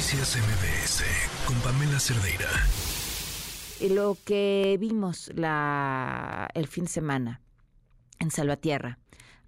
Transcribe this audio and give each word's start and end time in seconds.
Noticias 0.00 0.38
MBS 0.38 1.04
con 1.46 1.56
Pamela 1.60 2.00
Cerdeira. 2.00 2.48
Lo 3.94 4.16
que 4.24 4.78
vimos 4.80 5.30
la, 5.34 6.48
el 6.54 6.68
fin 6.68 6.84
de 6.84 6.90
semana 6.90 7.42
en 8.18 8.30
Salvatierra, 8.30 8.98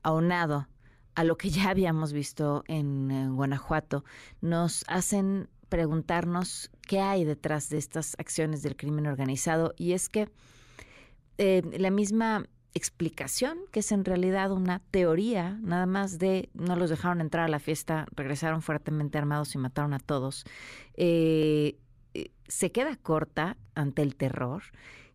aunado 0.02 0.68
a 1.14 1.24
lo 1.24 1.38
que 1.38 1.48
ya 1.48 1.70
habíamos 1.70 2.12
visto 2.12 2.64
en, 2.68 3.34
Guanajuato, 3.34 4.04
nos 4.42 4.84
hacen 4.88 5.48
preguntarnos 5.70 6.71
qué 6.87 7.00
hay 7.00 7.25
detrás 7.25 7.71
de 7.71 7.79
estas 7.79 8.14
acciones 8.19 8.62
del 8.62 8.77
crimen 8.77 9.07
organizado. 9.07 9.73
Y 9.79 9.93
es 9.95 10.11
que 10.11 10.29
eh, 11.39 11.62
la 11.79 11.91
misma 11.91 12.45
explicación, 12.75 13.59
que 13.70 13.80
es 13.80 13.93
en 13.93 14.05
realidad 14.05 14.50
una 14.52 14.80
teoría, 14.91 15.59
nada 15.62 15.86
más 15.86 16.18
de 16.18 16.48
no 16.55 16.77
los 16.77 16.91
dejaron 16.91 17.20
entrar 17.20 17.45
a 17.45 17.48
la 17.48 17.59
fiesta, 17.59 18.06
regresaron 18.14 18.62
fuertemente 18.62 19.18
armados 19.18 19.55
y 19.55 19.59
mataron 19.59 19.95
a 19.95 19.98
todos, 19.98 20.45
eh, 20.95 21.77
eh, 22.15 22.30
se 22.48 22.73
queda 22.73 22.96
corta 22.96 23.56
ante 23.74 24.02
el 24.02 24.16
terror 24.16 24.62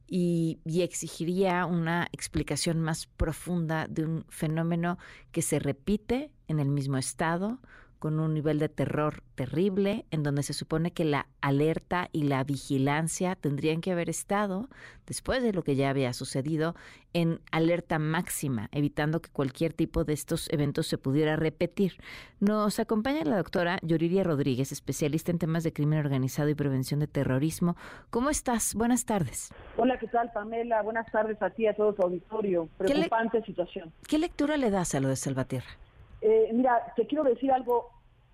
y, 0.08 0.60
exigiría 0.66 1.66
una 1.66 2.08
explicación 2.12 2.82
más 2.82 3.08
profunda 3.08 3.88
de 3.88 4.06
un 4.06 4.26
fenómeno 4.30 4.98
que 5.32 5.42
se 5.42 5.60
repite 5.60 6.32
en 6.48 6.60
el 6.60 6.70
mismo 6.70 6.98
estado, 6.98 7.60
con 8.00 8.20
un 8.20 8.34
nivel 8.34 8.60
de 8.60 8.70
terror 8.70 9.24
terrible, 9.36 10.06
en 10.12 10.24
donde 10.24 10.44
se 10.44 10.54
supone 10.54 10.92
que 10.92 11.06
la 11.06 11.28
alerta 11.42 12.10
y 12.12 12.24
la 12.24 12.44
vigilancia 12.44 13.36
tendrían 13.36 13.82
que 13.82 13.92
haber 13.92 14.10
estado, 14.10 14.70
después 15.06 15.42
de 15.42 15.54
lo 15.54 15.64
que 15.64 15.76
ya 15.76 15.90
había 15.90 16.14
sucedido, 16.14 16.76
en 17.14 17.40
alerta 17.52 17.98
máxima, 17.98 18.70
evitando 18.72 19.22
que 19.22 19.30
cualquier 19.30 19.74
tipo 19.74 20.04
de 20.04 20.14
estos 20.14 20.50
eventos 20.52 20.88
se 20.88 20.98
pudiera 20.98 21.36
repetir. 21.36 21.94
Nos 22.40 22.80
acompaña 22.80 23.24
la 23.24 23.38
doctora 23.38 23.80
Yuriria 23.82 24.24
Rodríguez, 24.24 24.72
especialista 24.72 25.32
en 25.32 25.40
temas 25.40 25.64
de 25.64 25.74
crimen 25.74 26.00
organizado 26.00 26.50
y 26.50 26.56
prevención 26.56 27.00
de 27.00 27.08
terrorismo. 27.08 27.76
¿Cómo 28.10 28.30
estás? 28.30 28.76
Buenas 28.76 29.06
tardes. 29.06 29.50
Hola, 29.78 29.98
¿qué 29.98 30.08
tal, 30.08 30.32
Pamela? 30.32 30.82
Buenas 30.84 31.12
tardes 31.12 31.42
a 31.42 31.50
ti, 31.50 31.66
a 31.66 31.76
todo 31.76 31.94
tu 31.94 32.04
auditorio. 32.04 32.70
Preocupante 32.78 33.42
situación. 33.44 33.92
¿Qué 34.08 34.20
lectura 34.20 34.58
le 34.58 34.70
das 34.70 34.94
a 34.94 35.00
lo 35.00 35.08
de 35.08 35.16
Salvatierra? 35.16 35.87
Eh, 36.28 36.50
mira, 36.52 36.94
te 36.98 37.08
quiero 37.08 37.24
decir 37.24 37.52
algo. 37.54 37.90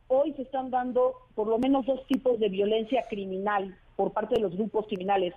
Hoy 0.07 0.33
se 0.33 0.41
están 0.41 0.71
dando 0.71 1.13
por 1.35 1.47
lo 1.47 1.59
menos 1.59 1.85
dos 1.85 2.05
tipos 2.07 2.39
de 2.39 2.49
violencia 2.49 3.03
criminal 3.07 3.77
por 3.95 4.11
parte 4.11 4.35
de 4.35 4.41
los 4.41 4.55
grupos 4.55 4.87
criminales. 4.87 5.35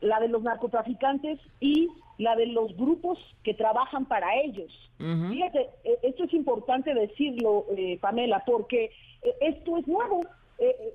La 0.00 0.20
de 0.20 0.28
los 0.28 0.42
narcotraficantes 0.42 1.40
y 1.58 1.88
la 2.18 2.36
de 2.36 2.46
los 2.46 2.76
grupos 2.76 3.18
que 3.42 3.54
trabajan 3.54 4.06
para 4.06 4.36
ellos. 4.40 4.72
Fíjate, 4.98 5.70
eh, 5.82 5.98
esto 6.02 6.24
es 6.24 6.34
importante 6.34 6.94
decirlo, 6.94 7.66
eh, 7.76 7.98
Pamela, 8.00 8.44
porque 8.46 8.92
esto 9.40 9.76
es 9.76 9.86
nuevo. 9.88 10.20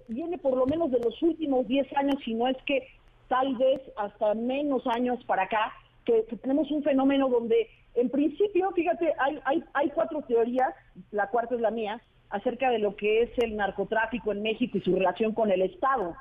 viene 0.08 0.38
por 0.38 0.56
lo 0.56 0.66
menos 0.68 0.92
de 0.92 1.00
los 1.00 1.22
últimos 1.24 1.68
10 1.68 1.92
años, 1.98 2.16
si 2.24 2.36
no 2.36 2.48
es 2.48 2.58
que 2.66 2.88
tal 3.28 3.56
vez 3.56 3.82
hasta 3.98 4.34
menos 4.36 4.86
años 4.88 5.24
para 5.26 5.44
acá, 5.44 5.74
que, 6.06 6.24
tenemos 6.42 6.70
un 6.72 6.84
fenómeno 6.84 7.28
donde, 7.30 7.68
en 7.96 8.10
principio, 8.10 8.72
fíjate, 8.72 9.14
hay, 9.20 9.40
hay, 9.46 9.64
hay 9.74 9.90
cuatro 9.92 10.22
teorías, 10.22 10.74
la 11.12 11.30
cuarta 11.30 11.56
es 11.56 11.62
la 11.62 11.72
mía, 11.72 12.02
acerca 12.30 12.70
de 12.70 12.80
lo 12.80 12.96
que 12.96 13.24
es 13.24 13.30
el 13.38 13.56
narcotráfico 13.56 14.32
en 14.32 14.42
México 14.42 14.78
y 14.78 14.82
su 14.82 14.94
relación 14.94 15.34
con 15.34 15.52
el 15.52 15.62
Estado. 15.62 16.16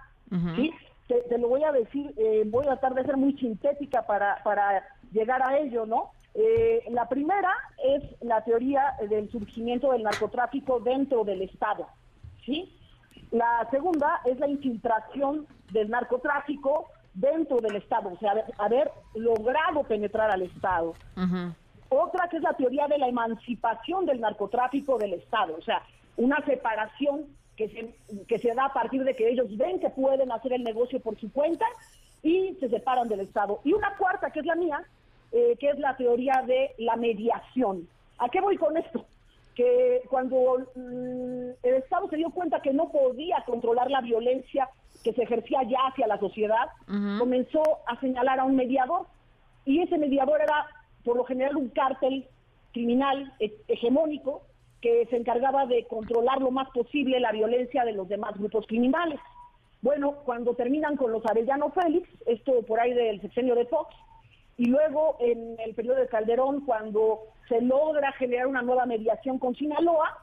¿sí? 0.56 0.72
Te, 1.08 1.38
lo 1.38 1.48
voy 1.48 1.64
a 1.64 1.72
decir, 1.72 2.12
eh, 2.16 2.44
voy 2.46 2.64
a 2.64 2.76
tratar 2.76 2.94
de 2.94 3.04
ser 3.04 3.16
muy 3.16 3.36
sintética 3.36 4.06
para, 4.06 4.42
para 4.42 4.84
llegar 5.12 5.42
a 5.46 5.58
ello, 5.58 5.86
¿no? 5.86 6.10
Eh, 6.34 6.82
la 6.90 7.08
primera 7.08 7.52
es 7.84 8.02
la 8.20 8.42
teoría 8.42 8.94
del 9.08 9.30
surgimiento 9.30 9.92
del 9.92 10.02
narcotráfico 10.02 10.80
dentro 10.80 11.24
del 11.24 11.42
Estado, 11.42 11.86
¿sí? 12.44 12.76
La 13.30 13.68
segunda 13.70 14.20
es 14.24 14.38
la 14.40 14.48
infiltración 14.48 15.46
del 15.72 15.90
narcotráfico 15.90 16.88
dentro 17.14 17.60
del 17.60 17.76
Estado, 17.76 18.12
o 18.12 18.18
sea, 18.18 18.34
haber, 18.58 18.90
logrado 19.14 19.84
penetrar 19.84 20.30
al 20.30 20.42
Estado. 20.42 20.94
Otra 21.94 22.28
que 22.28 22.38
es 22.38 22.42
la 22.42 22.54
teoría 22.54 22.86
de 22.88 22.98
la 22.98 23.08
emancipación 23.08 24.06
del 24.06 24.20
narcotráfico 24.20 24.98
del 24.98 25.14
Estado, 25.14 25.56
o 25.58 25.62
sea, 25.62 25.82
una 26.16 26.44
separación 26.44 27.26
que 27.56 27.68
se, 27.68 28.24
que 28.26 28.38
se 28.38 28.54
da 28.54 28.66
a 28.66 28.72
partir 28.72 29.04
de 29.04 29.14
que 29.14 29.28
ellos 29.28 29.56
ven 29.56 29.80
que 29.80 29.90
pueden 29.90 30.32
hacer 30.32 30.52
el 30.52 30.64
negocio 30.64 31.00
por 31.00 31.18
su 31.18 31.30
cuenta 31.32 31.66
y 32.22 32.54
se 32.58 32.68
separan 32.68 33.08
del 33.08 33.20
Estado. 33.20 33.60
Y 33.64 33.72
una 33.72 33.96
cuarta, 33.96 34.30
que 34.30 34.40
es 34.40 34.46
la 34.46 34.54
mía, 34.54 34.82
eh, 35.30 35.56
que 35.58 35.70
es 35.70 35.78
la 35.78 35.96
teoría 35.96 36.42
de 36.46 36.74
la 36.78 36.96
mediación. 36.96 37.88
¿A 38.18 38.28
qué 38.28 38.40
voy 38.40 38.56
con 38.56 38.76
esto? 38.76 39.04
Que 39.54 40.02
cuando 40.08 40.58
mm, 40.74 41.50
el 41.62 41.74
Estado 41.74 42.08
se 42.08 42.16
dio 42.16 42.30
cuenta 42.30 42.60
que 42.60 42.72
no 42.72 42.90
podía 42.90 43.42
controlar 43.46 43.90
la 43.90 44.00
violencia 44.00 44.68
que 45.02 45.12
se 45.12 45.22
ejercía 45.22 45.62
ya 45.64 45.78
hacia 45.88 46.06
la 46.06 46.18
sociedad, 46.18 46.68
comenzó 47.18 47.62
a 47.86 48.00
señalar 48.00 48.40
a 48.40 48.44
un 48.44 48.56
mediador. 48.56 49.06
Y 49.66 49.82
ese 49.82 49.98
mediador 49.98 50.40
era, 50.40 50.66
por 51.04 51.16
lo 51.16 51.24
general, 51.24 51.56
un 51.56 51.68
cártel 51.68 52.26
criminal 52.72 53.32
hegemónico 53.68 54.42
que 54.80 55.06
se 55.06 55.16
encargaba 55.16 55.66
de 55.66 55.86
controlar 55.86 56.40
lo 56.40 56.50
más 56.50 56.68
posible 56.70 57.20
la 57.20 57.32
violencia 57.32 57.84
de 57.84 57.92
los 57.92 58.08
demás 58.08 58.36
grupos 58.36 58.66
criminales. 58.66 59.20
Bueno, 59.80 60.16
cuando 60.24 60.54
terminan 60.54 60.96
con 60.96 61.12
los 61.12 61.24
Arellano 61.26 61.70
Félix, 61.70 62.08
esto 62.26 62.62
por 62.66 62.80
ahí 62.80 62.92
del 62.92 63.20
sexenio 63.20 63.54
de 63.54 63.66
Fox, 63.66 63.94
y 64.56 64.66
luego 64.66 65.16
en 65.20 65.56
el 65.64 65.74
periodo 65.74 65.96
de 65.96 66.08
Calderón, 66.08 66.64
cuando 66.64 67.20
se 67.48 67.60
logra 67.60 68.12
generar 68.12 68.46
una 68.46 68.62
nueva 68.62 68.86
mediación 68.86 69.38
con 69.38 69.54
Sinaloa, 69.54 70.18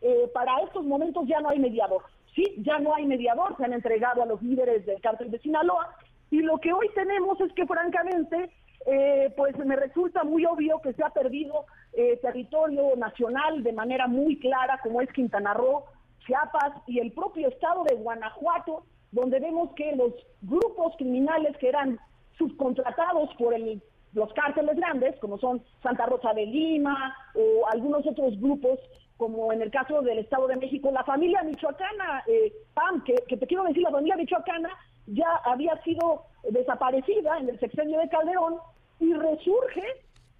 eh, 0.00 0.30
para 0.32 0.58
estos 0.60 0.84
momentos 0.84 1.26
ya 1.26 1.40
no 1.40 1.50
hay 1.50 1.58
mediador. 1.58 2.02
Sí, 2.34 2.44
ya 2.58 2.78
no 2.78 2.94
hay 2.94 3.06
mediador, 3.06 3.56
se 3.56 3.64
han 3.64 3.72
entregado 3.72 4.22
a 4.22 4.26
los 4.26 4.42
líderes 4.42 4.84
del 4.86 5.00
cártel 5.00 5.30
de 5.30 5.38
Sinaloa 5.38 5.94
y 6.30 6.40
lo 6.40 6.58
que 6.58 6.72
hoy 6.72 6.88
tenemos 6.94 7.40
es 7.40 7.52
que 7.52 7.66
francamente 7.66 8.50
eh, 8.86 9.32
pues 9.36 9.56
me 9.58 9.76
resulta 9.76 10.24
muy 10.24 10.44
obvio 10.44 10.80
que 10.80 10.92
se 10.92 11.02
ha 11.02 11.10
perdido 11.10 11.64
eh, 11.92 12.18
territorio 12.20 12.96
nacional 12.96 13.62
de 13.62 13.72
manera 13.72 14.06
muy 14.06 14.38
clara 14.38 14.78
como 14.82 15.00
es 15.00 15.10
Quintana 15.12 15.54
Roo, 15.54 15.84
Chiapas 16.26 16.82
y 16.86 16.98
el 16.98 17.12
propio 17.12 17.48
estado 17.48 17.84
de 17.84 17.94
Guanajuato, 17.96 18.84
donde 19.12 19.40
vemos 19.40 19.70
que 19.74 19.94
los 19.96 20.12
grupos 20.42 20.94
criminales 20.96 21.56
que 21.58 21.68
eran 21.68 21.98
subcontratados 22.36 23.30
por 23.36 23.54
los 24.12 24.32
cárteles 24.32 24.76
grandes, 24.76 25.18
como 25.20 25.38
son 25.38 25.62
Santa 25.82 26.06
Rosa 26.06 26.32
de 26.34 26.46
Lima 26.46 27.16
o 27.34 27.66
algunos 27.68 28.06
otros 28.06 28.38
grupos, 28.40 28.78
como 29.16 29.52
en 29.52 29.62
el 29.62 29.70
caso 29.70 30.02
del 30.02 30.18
Estado 30.18 30.48
de 30.48 30.56
México, 30.56 30.90
la 30.90 31.04
familia 31.04 31.42
michoacana, 31.42 32.24
eh, 32.26 32.52
Pam, 32.74 33.02
que, 33.04 33.14
te 33.14 33.46
quiero 33.46 33.64
decir, 33.64 33.82
la 33.82 33.90
familia 33.90 34.16
michoacana 34.16 34.70
ya 35.06 35.28
había 35.44 35.80
sido 35.82 36.22
desaparecida 36.50 37.38
en 37.38 37.50
el 37.50 37.60
sexenio 37.60 38.00
de 38.00 38.08
Calderón 38.08 38.56
y 39.00 39.12
resurge 39.12 39.84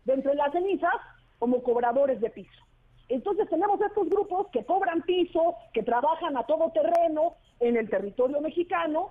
de 0.04 0.14
entre 0.14 0.34
las 0.34 0.52
cenizas 0.52 0.94
como 1.38 1.62
cobradores 1.62 2.20
de 2.20 2.30
piso. 2.30 2.64
Entonces 3.08 3.48
tenemos 3.48 3.80
estos 3.80 4.08
grupos 4.08 4.46
que 4.52 4.64
cobran 4.64 5.02
piso, 5.02 5.56
que 5.72 5.82
trabajan 5.82 6.36
a 6.36 6.44
todo 6.44 6.70
terreno 6.70 7.34
en 7.60 7.76
el 7.76 7.88
territorio 7.90 8.40
mexicano 8.40 9.10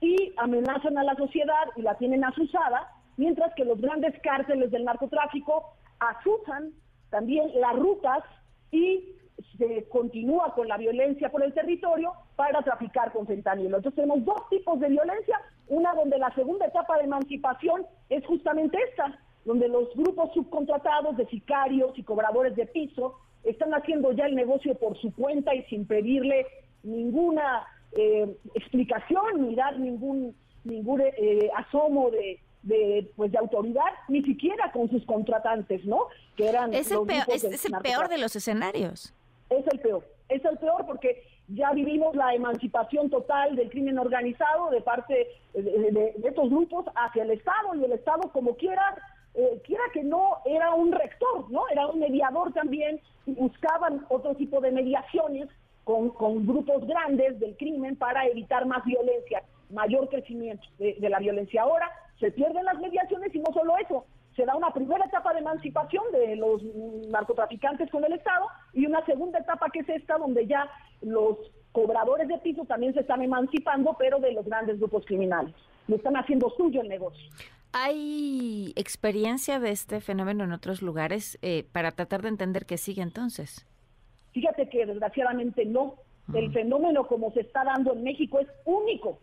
y 0.00 0.32
amenazan 0.36 0.96
a 0.98 1.04
la 1.04 1.14
sociedad 1.14 1.68
y 1.76 1.82
la 1.82 1.96
tienen 1.96 2.24
asusada, 2.24 2.90
mientras 3.16 3.54
que 3.54 3.64
los 3.64 3.80
grandes 3.80 4.18
cárteles 4.22 4.70
del 4.70 4.84
narcotráfico 4.84 5.74
asusan 5.98 6.72
también 7.10 7.50
las 7.60 7.76
rutas 7.76 8.24
y 8.70 9.14
se 9.58 9.88
continúa 9.88 10.54
con 10.54 10.68
la 10.68 10.76
violencia 10.76 11.30
por 11.30 11.44
el 11.44 11.52
territorio 11.52 12.12
para 12.36 12.62
traficar 12.62 13.12
con 13.12 13.26
fentanilo. 13.26 13.76
Entonces 13.76 14.02
tenemos 14.02 14.24
dos 14.24 14.48
tipos 14.48 14.80
de 14.80 14.88
violencia, 14.88 15.40
una 15.68 15.94
donde 15.94 16.18
la 16.18 16.34
segunda 16.34 16.66
etapa 16.66 16.98
de 16.98 17.04
emancipación 17.04 17.86
es 18.10 18.24
justamente 18.26 18.78
esta, 18.90 19.18
donde 19.44 19.68
los 19.68 19.94
grupos 19.94 20.32
subcontratados 20.34 21.16
de 21.16 21.26
sicarios 21.26 21.98
y 21.98 22.02
cobradores 22.02 22.56
de 22.56 22.66
piso 22.66 23.18
están 23.42 23.74
haciendo 23.74 24.12
ya 24.12 24.26
el 24.26 24.34
negocio 24.34 24.74
por 24.74 24.98
su 24.98 25.12
cuenta 25.14 25.54
y 25.54 25.62
sin 25.64 25.86
pedirle 25.86 26.46
ninguna 26.82 27.66
eh, 27.92 28.36
explicación 28.54 29.48
ni 29.48 29.54
dar 29.54 29.78
ningún 29.78 30.34
ningún 30.64 31.02
eh, 31.02 31.50
asomo 31.56 32.10
de, 32.10 32.40
de, 32.62 33.10
pues, 33.16 33.30
de 33.30 33.38
autoridad, 33.38 33.82
ni 34.08 34.22
siquiera 34.22 34.72
con 34.72 34.88
sus 34.90 35.04
contratantes, 35.04 35.84
¿no? 35.84 36.06
Que 36.36 36.48
eran 36.48 36.72
es 36.74 36.90
el, 36.90 37.02
peor, 37.06 37.24
es, 37.28 37.44
el 37.44 37.72
peor 37.82 38.08
de 38.08 38.18
los 38.18 38.34
escenarios. 38.34 39.12
Es 39.50 39.64
el 39.70 39.78
peor, 39.80 40.04
es 40.28 40.44
el 40.44 40.56
peor 40.58 40.86
porque 40.86 41.22
ya 41.54 41.72
vivimos 41.72 42.14
la 42.16 42.34
emancipación 42.34 43.10
total 43.10 43.56
del 43.56 43.70
crimen 43.70 43.98
organizado 43.98 44.70
de 44.70 44.80
parte 44.80 45.28
de, 45.52 46.14
estos 46.24 46.50
grupos 46.50 46.86
hacia 46.94 47.22
el 47.22 47.30
Estado 47.30 47.74
y 47.74 47.84
el 47.84 47.92
Estado 47.92 48.30
como 48.32 48.56
quiera, 48.56 48.82
eh, 49.34 49.62
quiera 49.64 49.82
que 49.92 50.02
no, 50.02 50.38
era 50.44 50.74
un 50.74 50.92
rector, 50.92 51.50
¿no? 51.50 51.68
Era 51.68 51.86
un 51.86 52.00
mediador 52.00 52.52
también 52.52 53.00
buscaban 53.26 54.04
otro 54.08 54.34
tipo 54.34 54.60
de 54.60 54.72
mediaciones 54.72 55.48
con, 55.84 56.10
con 56.10 56.46
grupos 56.46 56.86
grandes 56.86 57.38
del 57.38 57.56
crimen 57.56 57.96
para 57.96 58.26
evitar 58.26 58.66
más 58.66 58.84
violencia, 58.84 59.42
mayor 59.70 60.08
crecimiento 60.08 60.66
de, 60.78 60.96
de 60.98 61.08
la 61.08 61.18
violencia. 61.18 61.62
Ahora 61.62 61.90
se 62.18 62.30
pierden 62.32 62.64
las 62.64 62.78
mediaciones 62.78 63.34
y 63.34 63.38
no 63.38 63.52
solo 63.52 63.76
eso, 63.78 64.04
se 64.36 64.44
da 64.44 64.56
una 64.56 64.72
primera 64.72 65.04
etapa 65.04 65.32
de 65.32 65.40
emancipación 65.40 66.04
de 66.12 66.36
los 66.36 66.62
narcotraficantes 67.08 67.90
con 67.90 68.04
el 68.04 68.14
Estado 68.14 68.46
y 68.72 68.86
una 68.86 69.04
segunda 69.06 69.38
etapa 69.38 69.68
que 69.72 69.80
es 69.80 69.88
esta 69.88 70.18
donde 70.18 70.46
ya 70.46 70.68
los 71.04 71.38
cobradores 71.72 72.28
de 72.28 72.38
piso 72.38 72.64
también 72.64 72.94
se 72.94 73.00
están 73.00 73.22
emancipando, 73.22 73.96
pero 73.98 74.20
de 74.20 74.32
los 74.32 74.44
grandes 74.44 74.78
grupos 74.78 75.04
criminales. 75.06 75.54
Lo 75.88 75.96
están 75.96 76.16
haciendo 76.16 76.50
suyo 76.56 76.80
el 76.80 76.88
negocio. 76.88 77.30
¿Hay 77.72 78.72
experiencia 78.76 79.58
de 79.58 79.70
este 79.70 80.00
fenómeno 80.00 80.44
en 80.44 80.52
otros 80.52 80.80
lugares 80.80 81.38
eh, 81.42 81.64
para 81.72 81.90
tratar 81.90 82.22
de 82.22 82.28
entender 82.28 82.66
qué 82.66 82.76
sigue 82.76 83.02
entonces? 83.02 83.66
Fíjate 84.32 84.68
que 84.68 84.86
desgraciadamente 84.86 85.64
no. 85.64 85.96
El 86.32 86.52
fenómeno 86.52 87.06
como 87.06 87.32
se 87.32 87.40
está 87.40 87.64
dando 87.64 87.92
en 87.92 88.04
México 88.04 88.38
es 88.38 88.46
único. 88.64 89.18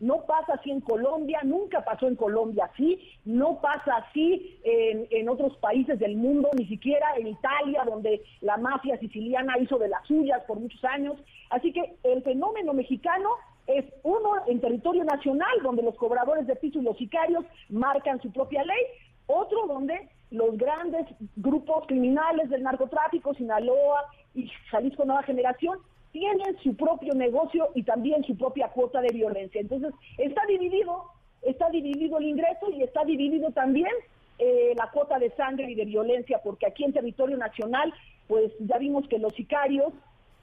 No 0.00 0.26
pasa 0.26 0.54
así 0.54 0.70
en 0.70 0.80
Colombia, 0.80 1.40
nunca 1.44 1.84
pasó 1.84 2.08
en 2.08 2.16
Colombia 2.16 2.68
así, 2.72 3.00
no 3.24 3.60
pasa 3.60 3.96
así 3.96 4.58
en, 4.64 5.28
otros 5.28 5.56
países 5.58 5.98
del 5.98 6.16
mundo, 6.16 6.50
ni 6.56 6.66
siquiera 6.66 7.06
en 7.16 7.28
Italia, 7.28 7.84
donde 7.86 8.22
la 8.40 8.56
mafia 8.56 8.98
siciliana 8.98 9.58
hizo 9.58 9.78
de 9.78 9.88
las 9.88 10.06
suyas 10.06 10.42
por 10.44 10.58
muchos 10.58 10.82
años. 10.84 11.16
Así 11.50 11.72
que 11.72 11.94
el 12.02 12.22
fenómeno 12.22 12.74
mexicano 12.74 13.30
es 13.66 13.84
uno 14.02 14.34
en 14.46 14.60
territorio 14.60 15.04
nacional, 15.04 15.62
donde 15.62 15.82
los 15.82 15.96
cobradores 15.96 16.46
de 16.46 16.56
piso 16.56 16.80
y 16.80 16.82
los 16.82 16.98
sicarios 16.98 17.44
marcan 17.68 18.20
su 18.20 18.30
propia 18.30 18.62
ley, 18.64 18.84
otro 19.26 19.66
donde 19.66 20.08
los 20.30 20.56
grandes 20.58 21.06
grupos 21.36 21.86
criminales 21.86 22.50
del 22.50 22.62
narcotráfico, 22.62 23.34
Sinaloa 23.34 24.04
y 24.34 24.48
Jalisco 24.70 25.04
Nueva 25.04 25.22
Generación, 25.22 25.78
tienen 26.14 26.56
su 26.62 26.76
propio 26.76 27.12
negocio 27.12 27.70
y 27.74 27.82
también 27.82 28.22
su 28.22 28.38
propia 28.38 28.68
cuota 28.68 29.00
de 29.00 29.12
violencia. 29.12 29.60
Entonces, 29.60 29.92
está 30.16 30.46
dividido, 30.46 31.06
está 31.42 31.68
dividido 31.70 32.18
el 32.18 32.26
ingreso 32.26 32.70
y 32.72 32.84
está 32.84 33.04
dividido 33.04 33.50
también 33.50 33.90
eh, 34.38 34.74
la 34.76 34.88
cuota 34.92 35.18
de 35.18 35.30
sangre 35.30 35.68
y 35.72 35.74
de 35.74 35.84
violencia, 35.84 36.40
porque 36.44 36.68
aquí 36.68 36.84
en 36.84 36.92
territorio 36.92 37.36
nacional, 37.36 37.92
pues 38.28 38.52
ya 38.60 38.78
vimos 38.78 39.08
que 39.08 39.18
los 39.18 39.34
sicarios 39.34 39.92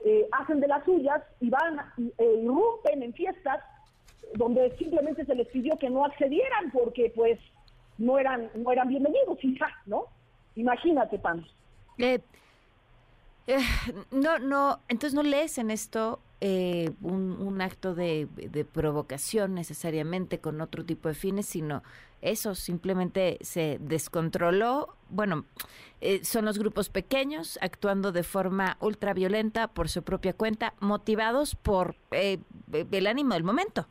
eh, 0.03 0.27
hacen 0.33 0.59
de 0.59 0.67
las 0.67 0.83
suyas 0.83 1.21
y 1.39 1.49
van, 1.49 1.79
e 2.17 2.25
irrumpen 2.43 3.03
en 3.03 3.13
fiestas 3.13 3.63
donde 4.35 4.75
simplemente 4.77 5.23
se 5.23 5.35
les 5.35 5.47
pidió 5.47 5.77
que 5.77 5.89
no 5.89 6.03
accedieran 6.03 6.69
porque 6.73 7.13
pues 7.15 7.39
no 7.97 8.19
eran, 8.19 8.49
no 8.55 8.73
eran 8.73 8.89
bienvenidos, 8.89 9.41
hija, 9.41 9.69
¿no? 9.85 10.07
Imagínate, 10.55 11.17
Pam. 11.17 11.45
Eh, 13.47 13.55
eh, 13.55 13.59
no, 14.11 14.39
no, 14.39 14.79
entonces 14.87 15.13
no 15.13 15.23
lees 15.23 15.57
en 15.57 15.71
esto 15.71 16.19
eh, 16.41 16.91
un, 17.01 17.61
acto 17.61 17.93
de, 17.93 18.27
provocación 18.71 19.53
necesariamente 19.53 20.39
con 20.39 20.61
otro 20.61 20.85
tipo 20.85 21.07
de 21.07 21.15
fines, 21.15 21.45
sino 21.45 21.83
eso 22.21 22.55
simplemente 22.55 23.37
se 23.41 23.77
descontroló. 23.79 24.95
Bueno, 25.09 25.45
eh, 26.01 26.23
son 26.23 26.45
los 26.45 26.57
grupos 26.57 26.89
pequeños 26.89 27.59
actuando 27.61 28.11
de 28.11 28.23
forma 28.23 28.77
ultraviolenta 28.79 29.67
por 29.67 29.89
su 29.89 30.03
propia 30.03 30.33
cuenta, 30.33 30.73
motivados 30.79 31.55
por 31.55 31.95
el 32.11 33.07
ánimo 33.07 33.33
del 33.33 33.43
momento. 33.43 33.87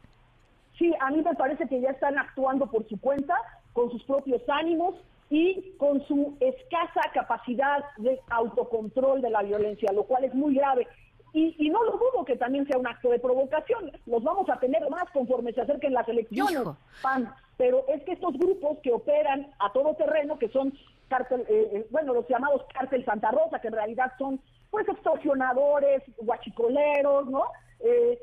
Sí, 0.79 0.93
a 1.01 1.11
mí 1.11 1.23
me 1.23 1.35
parece 1.35 1.69
que 1.69 1.81
ya 1.81 1.91
están 1.91 2.19
actuando 2.19 2.67
por 2.71 2.89
su 2.89 2.99
cuenta, 2.99 3.35
con 3.73 3.91
sus 3.91 4.03
propios 4.05 4.43
ánimos, 4.49 4.95
y 5.31 5.75
con 5.79 6.05
su 6.07 6.37
escasa 6.41 7.01
capacidad 7.15 7.85
de 7.99 8.21
autocontrol 8.31 9.23
de 9.23 9.31
la 9.31 9.43
violencia, 9.43 9.93
lo 9.93 10.03
cual 10.03 10.25
es 10.25 10.35
muy 10.35 10.57
grave. 10.57 10.87
Y, 11.33 11.71
no 11.71 11.85
lo 11.85 11.93
dudo 11.93 12.25
que 12.25 12.35
también 12.35 12.67
sea 12.67 12.77
un 12.77 12.89
acto 12.89 13.09
de 13.11 13.21
provocación. 13.21 13.93
Los 14.07 14.25
vamos 14.25 14.51
a 14.51 14.59
tener 14.59 14.91
más 14.91 15.09
conforme 15.13 15.53
se 15.53 15.61
acerquen 15.61 15.95
las 15.95 16.09
elecciones, 16.09 16.63
PAN. 17.01 17.33
Pero 17.57 17.85
es 17.87 18.03
que 18.03 18.13
estos 18.13 18.37
grupos 18.37 18.79
que 18.83 18.93
operan 18.93 19.47
a 19.61 19.73
todo 19.73 19.95
terreno, 19.95 20.37
que 20.41 20.49
son 20.49 20.73
cártel, 21.07 21.43
eh, 21.43 21.71
eh, 21.73 21.87
bueno, 21.91 22.13
los 22.13 22.27
llamados 22.27 22.65
cártel 22.75 23.05
Santa 23.05 23.31
Rosa, 23.31 23.61
que 23.61 23.69
en 23.69 23.75
realidad 23.75 24.13
son 24.19 24.41
pues 24.73 24.89
extorsionadores, 24.89 26.03
guachicoleros, 26.19 27.27
¿no? 27.29 27.45
Eh, 27.79 28.19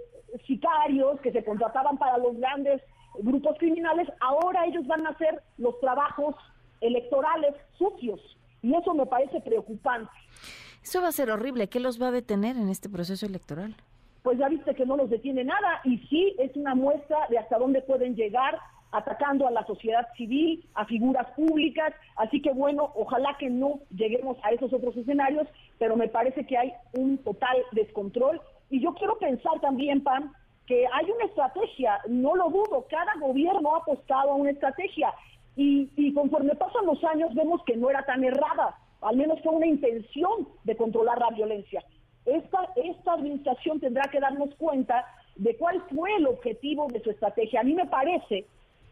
sicarios 0.45 1.21
que 1.21 1.31
se 1.31 1.45
contrataban 1.45 1.97
para 1.97 2.17
los 2.17 2.37
grandes 2.37 2.81
grupos 3.19 3.57
criminales, 3.57 4.09
ahora 4.19 4.65
ellos 4.65 4.85
van 4.85 5.07
a 5.07 5.11
hacer 5.11 5.41
los 5.57 5.79
trabajos 5.79 6.35
electorales 6.81 7.55
sucios 7.77 8.19
y 8.61 8.73
eso 8.75 8.93
me 8.93 9.05
parece 9.05 9.39
preocupante. 9.41 10.11
Eso 10.83 11.01
va 11.01 11.09
a 11.09 11.11
ser 11.11 11.31
horrible. 11.31 11.67
¿Qué 11.67 11.79
los 11.79 12.01
va 12.01 12.07
a 12.07 12.11
detener 12.11 12.55
en 12.57 12.69
este 12.69 12.89
proceso 12.89 13.25
electoral? 13.25 13.75
Pues 14.23 14.37
ya 14.39 14.49
viste 14.49 14.75
que 14.75 14.85
no 14.85 14.97
los 14.97 15.09
detiene 15.09 15.43
nada 15.43 15.81
y 15.83 15.97
sí 16.09 16.35
es 16.39 16.55
una 16.55 16.75
muestra 16.75 17.17
de 17.29 17.37
hasta 17.37 17.57
dónde 17.57 17.81
pueden 17.81 18.15
llegar 18.15 18.57
atacando 18.91 19.47
a 19.47 19.51
la 19.51 19.65
sociedad 19.65 20.07
civil, 20.15 20.65
a 20.73 20.85
figuras 20.85 21.27
públicas, 21.35 21.93
así 22.15 22.41
que 22.41 22.51
bueno, 22.51 22.91
ojalá 22.95 23.35
que 23.37 23.49
no 23.49 23.79
lleguemos 23.91 24.37
a 24.43 24.51
esos 24.51 24.71
otros 24.71 24.95
escenarios, 24.95 25.47
pero 25.77 25.97
me 25.97 26.07
parece 26.07 26.45
que 26.45 26.57
hay 26.57 26.73
un 26.93 27.17
total 27.17 27.57
descontrol 27.73 28.41
y 28.69 28.81
yo 28.81 28.93
quiero 28.93 29.17
pensar 29.17 29.59
también, 29.61 30.03
Pam, 30.03 30.33
que 30.65 30.85
hay 30.85 31.11
una 31.11 31.25
estrategia, 31.25 31.99
no 32.07 32.35
lo 32.35 32.49
dudo, 32.49 32.85
cada 32.89 33.13
gobierno 33.19 33.75
ha 33.75 33.79
apostado 33.79 34.31
a 34.31 34.35
una 34.35 34.51
estrategia 34.51 35.13
y, 35.57 36.13
conforme 36.13 36.55
pasan 36.55 36.85
los 36.85 37.03
años 37.03 37.33
vemos 37.33 37.61
que 37.65 37.75
no 37.75 37.89
era 37.89 38.05
tan 38.05 38.23
errada, 38.23 38.77
al 39.01 39.17
menos 39.17 39.41
fue 39.41 39.53
una 39.53 39.65
intención 39.65 40.47
de 40.63 40.77
controlar 40.77 41.19
la 41.19 41.31
violencia. 41.31 41.83
Esta, 42.25 42.69
esta 42.75 43.13
administración 43.13 43.79
tendrá 43.79 44.03
que 44.11 44.19
darnos 44.19 44.53
cuenta 44.55 45.05
de 45.35 45.57
cuál 45.57 45.81
fue 45.89 46.15
el 46.15 46.27
objetivo 46.27 46.87
de 46.87 47.01
su 47.01 47.09
estrategia. 47.09 47.61
A 47.61 47.63
mí 47.63 47.73
me 47.73 47.87
parece 47.87 48.45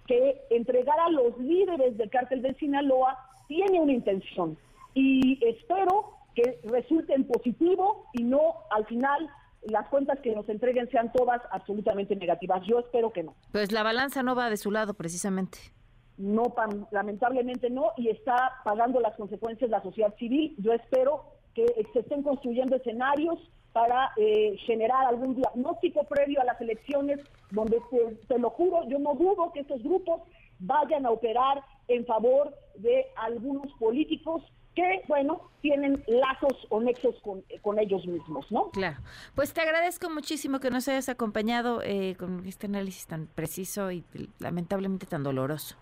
que 0.07 0.41
entregar 0.49 0.99
a 0.99 1.09
los 1.09 1.37
líderes 1.37 1.97
del 1.97 2.09
cártel 2.09 2.41
de 2.41 2.55
Sinaloa 2.55 3.17
tiene 3.47 3.79
una 3.79 3.93
intención 3.93 4.57
y 4.95 5.39
espero 5.45 6.13
que 6.33 6.59
resulte 6.63 7.13
en 7.13 7.27
positivo 7.27 8.07
y 8.13 8.23
no 8.23 8.55
al 8.71 8.85
final 8.85 9.29
las 9.63 9.87
cuentas 9.89 10.19
que 10.21 10.33
nos 10.35 10.47
entreguen 10.49 10.89
sean 10.89 11.11
todas 11.11 11.41
absolutamente 11.51 12.15
negativas. 12.15 12.61
Yo 12.67 12.79
espero 12.79 13.11
que 13.11 13.23
no. 13.23 13.35
Pues 13.51 13.71
la 13.71 13.83
balanza 13.83 14.23
no 14.23 14.35
va 14.35 14.49
de 14.49 14.57
su 14.57 14.71
lado 14.71 14.93
precisamente 14.93 15.74
no 16.17 16.53
lamentablemente 16.91 17.69
no 17.69 17.91
y 17.97 18.09
está 18.09 18.61
pagando 18.63 18.99
las 18.99 19.15
consecuencias 19.15 19.69
la 19.69 19.83
sociedad 19.83 20.15
civil. 20.15 20.55
Yo 20.59 20.73
espero 20.73 21.25
que 21.53 21.65
se 21.93 21.99
estén 21.99 22.23
construyendo 22.23 22.75
escenarios 22.75 23.39
para 23.75 24.11
eh, 24.15 24.55
generar 24.65 25.05
algún 25.05 25.35
diagnóstico 25.35 26.05
previo 26.05 26.39
a 26.39 26.45
las 26.45 26.59
elecciones, 26.61 27.19
donde 27.51 27.77
te, 28.27 28.39
lo 28.39 28.49
juro, 28.51 28.87
yo 28.87 28.99
no 28.99 29.15
dudo 29.15 29.51
que 29.53 29.59
estos 29.61 29.83
grupos 29.83 30.21
vayan 30.59 31.05
a 31.05 31.11
operar 31.11 31.61
en 31.89 32.05
favor 32.05 32.55
de 32.75 33.05
algunos 33.17 33.69
políticos 33.73 34.43
que, 34.75 35.01
bueno, 35.09 35.41
tienen 35.61 36.01
lazos 36.07 36.67
o 36.69 36.79
nexos 36.79 37.15
con, 37.21 37.43
con, 37.61 37.77
ellos 37.77 38.05
mismos, 38.05 38.49
¿no? 38.49 38.69
Claro. 38.71 38.97
Pues 39.35 39.53
te 39.53 39.59
agradezco 39.59 40.09
muchísimo 40.09 40.61
que 40.61 40.69
nos 40.69 40.87
hayas 40.87 41.09
acompañado 41.09 41.81
eh, 41.83 42.15
con 42.17 42.45
este 42.45 42.67
análisis 42.67 43.07
tan 43.07 43.27
preciso 43.27 43.91
y 43.91 44.05
lamentablemente 44.39 45.05
tan 45.05 45.23
doloroso. 45.23 45.75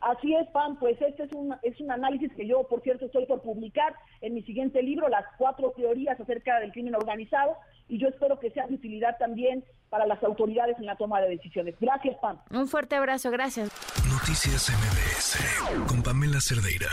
Así 0.00 0.34
es, 0.34 0.48
Pam, 0.48 0.78
pues 0.78 1.00
este 1.00 1.24
es 1.24 1.32
un, 1.32 1.54
es 1.62 1.78
un 1.80 1.90
análisis 1.90 2.32
que 2.34 2.46
yo, 2.46 2.66
por 2.68 2.82
cierto, 2.82 3.06
estoy 3.06 3.26
por 3.26 3.42
publicar 3.42 3.94
en 4.20 4.34
mi 4.34 4.42
siguiente 4.42 4.82
libro, 4.82 5.08
las 5.08 5.24
cuatro 5.36 5.72
teorías 5.76 6.18
acerca 6.18 6.58
del 6.60 6.72
crimen 6.72 6.94
organizado, 6.94 7.56
y 7.88 7.98
yo 7.98 8.08
espero 8.08 8.38
que 8.38 8.50
sea 8.50 8.66
de 8.66 8.74
utilidad 8.74 9.16
también 9.18 9.64
para 9.90 10.06
las 10.06 10.22
autoridades 10.22 10.78
en 10.78 10.86
la 10.86 10.96
toma 10.96 11.20
de 11.20 11.28
decisiones. 11.28 11.74
Gracias, 11.80 12.16
Pam. 12.22 12.38
Un 12.50 12.68
fuerte 12.68 12.96
abrazo, 12.96 13.30
gracias. 13.30 13.70
Noticias 14.10 14.70
MBS 14.70 15.88
con 15.88 16.02
Pamela 16.02 16.40
Cerdeira. 16.40 16.88